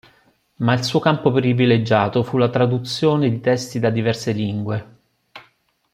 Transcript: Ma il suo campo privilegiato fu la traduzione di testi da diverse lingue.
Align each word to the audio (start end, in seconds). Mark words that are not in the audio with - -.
Ma 0.55 0.73
il 0.73 0.83
suo 0.83 0.97
campo 0.99 1.31
privilegiato 1.31 2.23
fu 2.23 2.37
la 2.39 2.49
traduzione 2.49 3.29
di 3.29 3.39
testi 3.39 3.77
da 3.79 3.91
diverse 3.91 4.31
lingue. 4.31 4.97